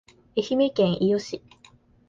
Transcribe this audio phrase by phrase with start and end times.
[0.35, 1.43] 愛媛県伊予市